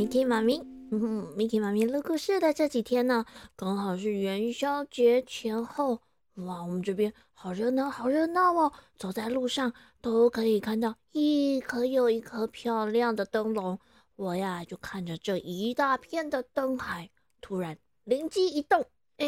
[0.00, 0.58] Miki 妈咪。
[0.90, 6.00] 嗯哼，Miki 妈咪录故事的这几天呢，刚好是元宵节前后。
[6.36, 8.72] 哇，我们这边好热闹，好热闹哦！
[8.96, 13.78] 走在路上都可以看到一颗又一颗漂亮的灯笼。
[14.16, 17.10] 我呀，就看着这一大片的灯海，
[17.42, 18.86] 突然灵机一动，
[19.18, 19.26] 哎，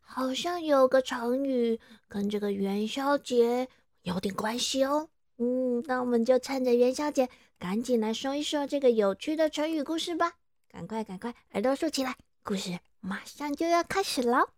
[0.00, 3.68] 好像有个成语跟这个元宵节
[4.02, 5.08] 有点关系哦。
[5.42, 7.26] 嗯，那我们就趁着元宵节，
[7.58, 10.34] 赶紧来说一说这个有趣的成语故事吧！
[10.70, 14.50] 赶快，赶快，耳朵竖起来，故事马上就要开始了。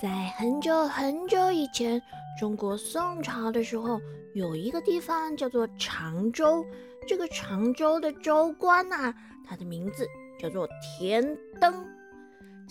[0.00, 2.00] 在很久很久以前，
[2.38, 4.00] 中国宋朝的时候，
[4.34, 6.64] 有一个地方叫做常州。
[7.06, 9.14] 这个常州的州官呐，
[9.46, 10.06] 他的名字
[10.38, 10.66] 叫做
[10.98, 11.99] 田登。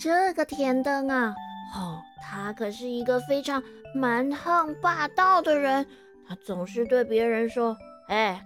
[0.00, 1.34] 这个田灯啊，
[1.76, 3.62] 哦，他可是一个非常
[3.94, 5.86] 蛮横霸道的人。
[6.26, 7.76] 他总是对别人说
[8.08, 8.42] ：“哎，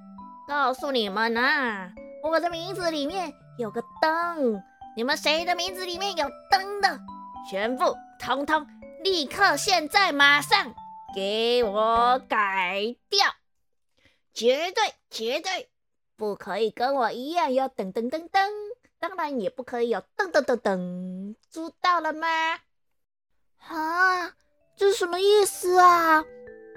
[0.49, 1.93] 告诉你们呐，
[2.25, 4.61] 我的名字里面有个灯，
[4.97, 6.99] 你们谁的名字里面有灯的，
[7.49, 8.67] 全部通通
[9.05, 10.75] 立刻现在马上
[11.15, 13.33] 给我改掉，
[14.33, 15.69] 绝对绝对
[16.17, 18.41] 不可以跟我一样有噔噔噔噔。”
[19.07, 22.27] 当然也不可以有噔噔噔噔，知道了吗？
[23.59, 24.35] 啊，
[24.75, 26.25] 这什么意思啊？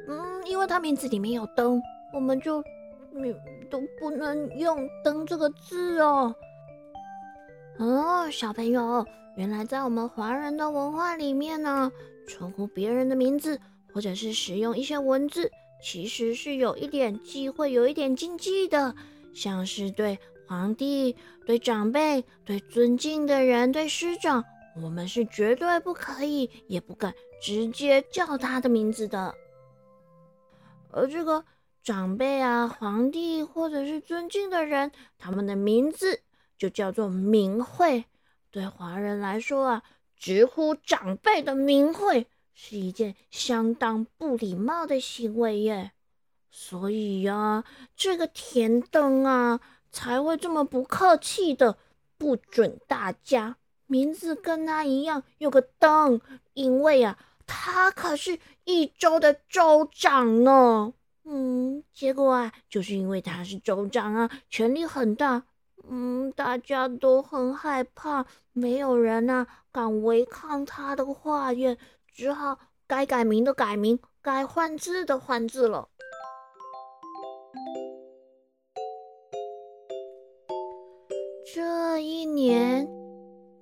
[0.10, 1.82] 嗯，因为他名字里面有灯，
[2.14, 2.62] 我们就
[3.14, 3.34] 你
[3.72, 6.36] 都不能用“灯”这个字哦。
[7.80, 9.06] 哦，小朋友，
[9.38, 11.90] 原来在我们华人的文化里面呢，
[12.28, 13.58] 称呼别人的名字
[13.94, 15.50] 或者是使用一些文字，
[15.82, 18.94] 其实是有一点忌讳、有一点禁忌的，
[19.34, 20.20] 像是对。
[20.48, 21.14] 皇帝
[21.46, 24.46] 对长辈、对尊敬的人、对师长，
[24.82, 29.36] 我们是绝对不可以，也不敢直接叫他的名字的。
[30.90, 31.44] 而这个
[31.84, 36.22] 长辈啊、皇帝或者是尊敬的人，他们的名字
[36.58, 38.06] 就叫做名讳。
[38.50, 39.84] 对华人来说啊，
[40.16, 45.92] 直呼长辈的名讳是一件相当不礼貌的行为耶。
[46.50, 47.66] 所以呀，
[47.98, 49.60] 这个田灯啊。
[49.98, 51.76] 才会这么不客气的
[52.20, 56.22] 不准大家名字跟他一样有个灯，
[56.54, 60.94] 因为啊，他可是一州的州长呢。
[61.24, 65.42] 嗯，结果啊，就是因为他是州长啊，权力很大，
[65.90, 71.76] 嗯，大家都很害怕，没有人啊敢违抗他的话也
[72.14, 75.90] 只好该改名的改名，该换字的换字了。
[82.00, 82.88] 一年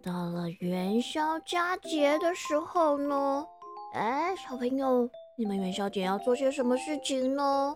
[0.02, 3.46] 到了元宵佳节的时候呢，
[3.94, 7.76] 哎，小朋友，你们元宵节要做些什么事情呢？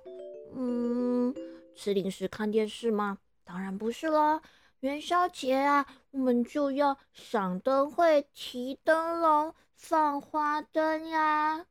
[0.56, 1.34] 嗯，
[1.76, 3.18] 吃零食、看电视吗？
[3.44, 4.42] 当然不是啦，
[4.82, 11.66] 元宵节啊，我们就要赏灯会、提灯笼、放花灯呀。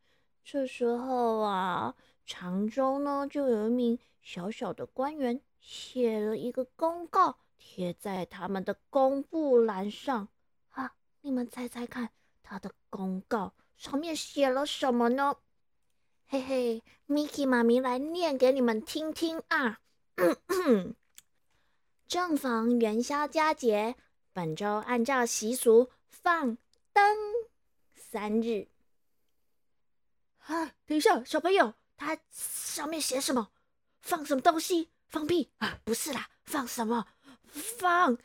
[0.44, 1.94] 这时候啊，
[2.25, 7.37] 常州呢就有一名小小的官员写了一个公告。
[7.59, 10.29] 贴在他们的公布栏上
[10.71, 10.95] 啊！
[11.21, 12.11] 你们猜猜看，
[12.43, 15.37] 他的公告上面写了什么呢？
[16.29, 19.81] 嘿嘿，Miki 妈咪来念给你们听听啊！
[22.07, 23.97] 正逢元宵佳节，
[24.33, 26.57] 本周按照习俗放
[26.93, 27.17] 灯
[27.95, 28.69] 三日。
[30.39, 33.51] 啊，等一下，小朋友，它上面写什么？
[34.01, 34.91] 放什么东西？
[35.07, 35.79] 放屁啊？
[35.85, 37.07] 不是啦，放什么？
[37.78, 38.19] 放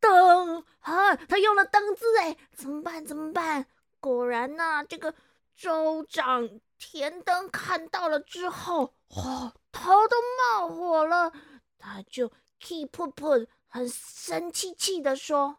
[0.00, 1.14] 灯啊！
[1.28, 3.04] 他用了“灯”字，哎，怎么办？
[3.04, 3.66] 怎么办？
[4.00, 5.14] 果然呐，这个
[5.54, 6.48] 州长
[6.78, 11.32] 田灯看到了之后，哇，头都冒火了。
[11.78, 15.58] 他就 keep put 很生气气的说：“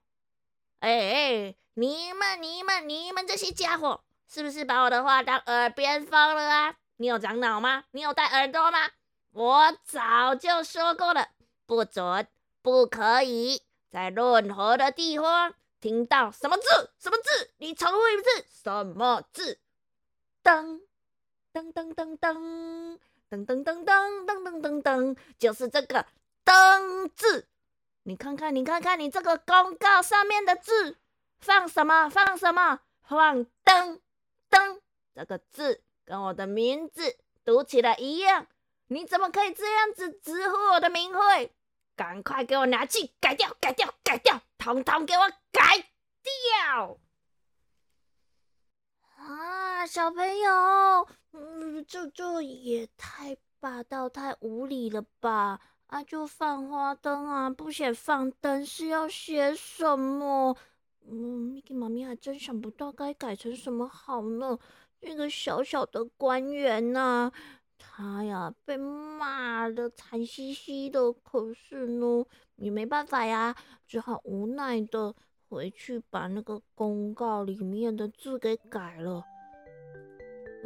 [0.79, 6.75] 哎哎，你们、你们、你们这些家伙，是不是把我的话当耳边风了啊？
[6.97, 7.85] 你有长脑吗？
[7.91, 8.89] 你有戴耳朵吗？
[9.31, 11.29] 我早就说过了，
[11.65, 12.27] 不准。”
[12.63, 13.61] 不可以
[13.91, 16.63] 在任何的地方听到什么字？
[16.97, 17.51] 什么字？
[17.57, 19.59] 你重复一次，什么字？
[20.41, 20.79] 噔
[21.53, 22.97] 噔噔噔噔
[23.29, 26.05] 噔噔噔噔噔噔噔，就是这个
[26.45, 27.47] “噔”字。
[28.03, 30.97] 你看看，你看看，你这个公告上面的字，
[31.39, 32.07] 放什么？
[32.07, 32.79] 放什么？
[33.01, 33.99] 放“噔
[34.49, 34.79] 噔
[35.13, 38.47] 这个字，跟我的名字读起来一样。
[38.87, 41.51] 你怎么可以这样子直呼我的名讳？
[41.95, 45.61] 赶快给我拿去改掉，改掉，改掉，统统给我改
[46.23, 46.97] 掉！
[49.17, 55.59] 啊，小朋友，嗯，这这也太霸道、太无理了吧？
[55.87, 60.57] 啊，就放花灯啊，不写放灯是要写什么？
[61.05, 64.57] 嗯，Mickey 妈咪还真想不到该改成什么好呢。
[65.01, 67.31] 那个小小的官员呐，
[67.77, 72.25] 他呀被骂的惨兮兮的，可是呢
[72.55, 73.53] 也没办法呀，
[73.85, 75.13] 只好无奈的
[75.49, 79.23] 回去把那个公告里面的字给改了。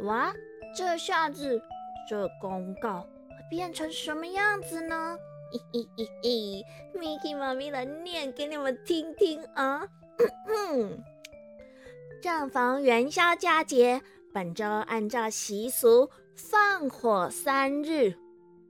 [0.00, 0.32] 哇，
[0.76, 1.60] 这下子
[2.08, 3.08] 这公告会
[3.50, 5.18] 变成什么样子呢？
[5.50, 6.64] 嘿嘿嘿嘿
[6.94, 9.88] ，Mickey 妈咪来念给你们听听啊。
[12.20, 14.02] 正逢元宵佳节，
[14.32, 18.14] 本周按照习俗放火三日。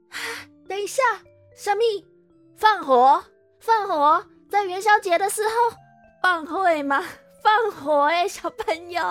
[0.09, 0.17] 啊
[0.67, 1.01] 等一下，
[1.55, 2.05] 小咪，
[2.55, 3.23] 放火？
[3.59, 4.25] 放火？
[4.49, 5.77] 在元宵节的时候
[6.21, 7.03] 放会吗？
[7.41, 9.01] 放火哎，小朋友，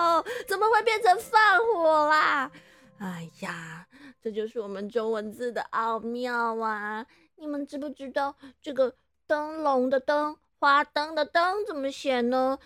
[0.47, 2.51] 怎么会变成放火啦？
[2.99, 3.87] 哎呀，
[4.21, 7.05] 这就是我们中文字的奥妙啊！
[7.37, 8.95] 你们知不知道这个
[9.25, 10.37] 灯笼的灯？
[10.59, 12.59] 花灯的灯怎么写呢？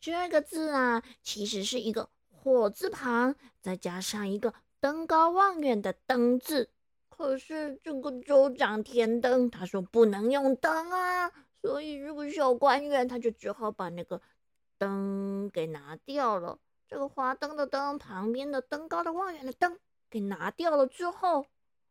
[0.00, 4.54] 这个字啊，其实是一个火字旁，再加上一个
[4.84, 6.68] 登高望远的登字。
[7.08, 11.32] 可是这个州长田登他说不能用灯啊，
[11.62, 14.20] 所以这个小官员他就只好把那个
[14.76, 16.58] 灯给拿掉了。
[16.86, 19.78] 这个花灯的灯旁边的登高的望远的灯
[20.10, 21.46] 给拿掉了之后。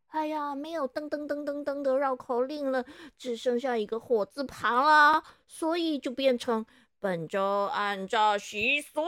[0.10, 2.86] 哎呀，没有噔噔噔噔噔的绕口令了，
[3.18, 6.64] 只剩下一个火字旁啦，所以就变成
[7.00, 9.02] 本周按照习俗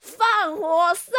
[0.00, 1.14] 放火三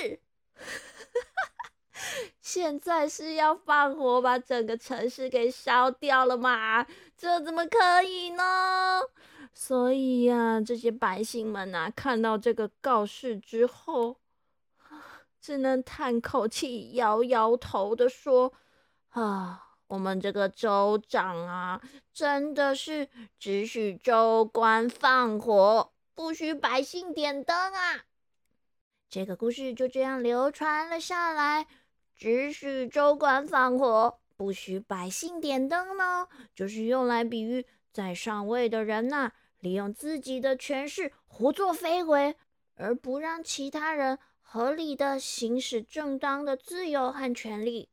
[0.00, 0.20] 日。
[2.40, 6.86] 现在是要放火把整个城市给烧掉了吗？
[7.16, 9.00] 这怎么可以呢？
[9.54, 14.16] 所以呀，这些百姓们呐，看到这个告示之后，
[15.40, 18.52] 只能叹口气，摇摇头的说。
[19.10, 21.80] 啊，我们这个州长啊，
[22.14, 23.08] 真的是
[23.38, 28.04] 只许州官放火，不许百姓点灯啊！
[29.12, 31.66] 这个故事就这样流传了下来。
[32.16, 42.36] 只许州官放火，不许百姓点灯呢，就是用来比喻在上位的人呐，利用自己的权势胡作非为，
[42.74, 47.90] 而不让其他人合理的行使正当的自由和权利。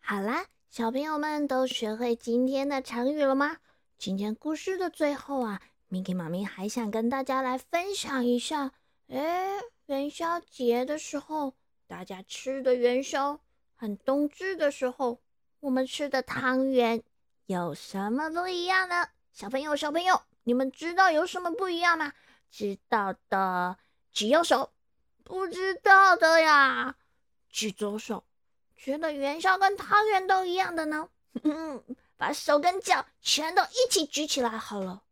[0.00, 3.58] 好啦，小朋友们都学会今天的成语了吗？
[3.96, 8.72] 今天故事的最后啊，Miki 妈咪还想跟大家来分享一下，
[9.06, 11.54] 哎，元宵节的时候
[11.86, 13.40] 大家吃的元宵
[13.74, 15.20] 和冬至的时候
[15.60, 17.02] 我们吃的汤圆
[17.46, 19.08] 有什么不一样呢？
[19.32, 22.12] 小朋友，小朋友，你们知道有什么不一样吗？
[22.50, 23.76] 知道的
[24.12, 24.72] 举右手，
[25.24, 26.96] 不知道的呀
[27.48, 28.24] 举左手。
[28.76, 31.08] 觉得元宵跟汤圆都一样的呢？
[32.16, 35.02] 把手跟脚全都一起举起来好了。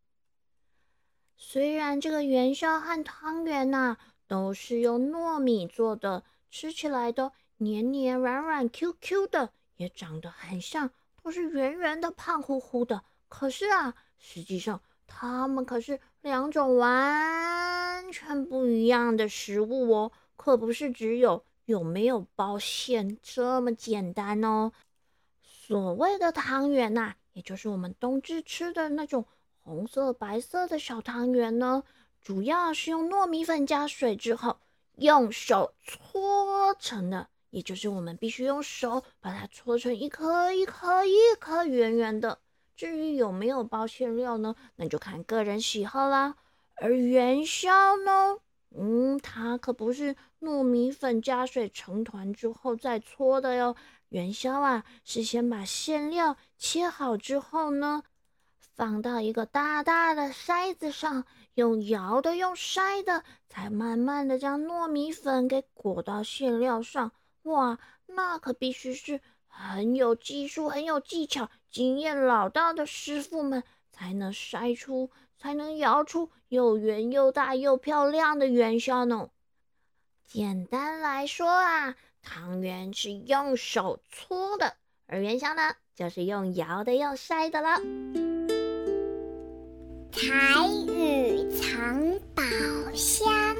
[1.36, 3.96] 虽然这个元宵和汤圆呐
[4.30, 6.22] 都是用糯米做的，
[6.52, 13.02] 吃起来都黏黏软软 Q Q 的，也长得很像，都是圆圆的、胖乎乎的。
[13.26, 21.44] 可是啊，实际上它们可是两种完全不一样的食物哦，可不是只有。
[21.66, 24.72] 有没有包馅这么简单哦？
[25.42, 29.24] 所谓的汤圆呐，也就是我们冬至吃的那种
[29.62, 31.84] 红色、白色的小汤圆呢，
[32.22, 34.58] 主要是用糯米粉加水之后
[34.96, 42.38] 用手搓成的，也就是我们必须用手把它搓成一颗一颗一颗圆圆的。
[42.76, 46.36] 至于有没有包馅料呢，那就看个人喜好啦。
[46.76, 48.38] 而元宵呢？
[48.74, 53.76] 嗯，它可不是糯米粉加水成团之后再搓的哟。
[54.10, 58.02] 元宵啊，是先把馅料切好之后呢，
[58.80, 67.12] 放到一个大大的筛子上，用摇的，用筛的，才慢慢的将糯米粉给裹到馅料上。
[67.42, 75.10] 哇，那可必须是很有技术、很有技巧、经验老道的师傅们才能筛出。
[75.36, 79.28] 才能摇出又圆又大又漂亮的元宵呢。
[80.26, 84.74] 简单来说啊，汤圆是用手搓的，
[85.06, 88.29] 而元宵呢，就是用摇的、用筛的了。
[90.20, 91.98] 台语藏
[92.34, 92.42] 宝
[92.92, 93.56] 箱。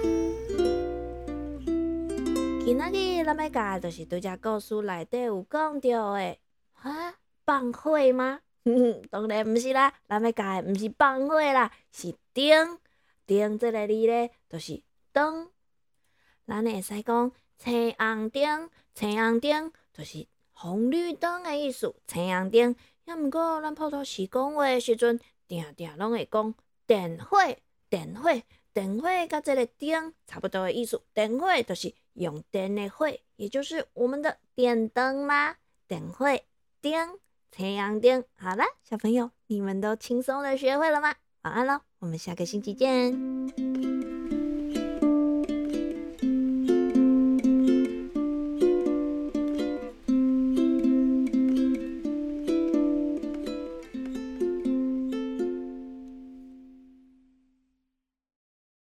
[2.63, 6.37] 今仔日咱要教就是对只故事内底有讲到的，
[6.75, 7.15] 啊，
[7.47, 8.41] 放火吗？
[9.11, 12.79] 当然毋是啦，咱要教的毋是放火啦，是灯。
[13.25, 14.83] 灯这个字咧，就是
[15.15, 15.49] 灯。
[16.47, 21.95] 咱会使讲，青红灯，青红灯就是红绿灯的意思。
[22.07, 22.77] 青红灯，
[23.07, 25.19] 也毋过咱普通时讲话的时阵，
[25.51, 26.55] 定定拢会讲
[26.87, 27.37] 电火，
[27.89, 28.31] 电火，
[28.73, 31.03] 电火，甲这个灯差不多的意思。
[31.13, 35.57] 电火就是用电的火，也就是我们的电灯啦。
[35.89, 36.27] 电火
[36.81, 37.19] 灯，
[37.51, 38.25] 太阳灯。
[38.37, 41.17] 好了，小朋友，你们都轻松的学会了吗？
[41.43, 44.00] 晚安喽，我们下个星期见。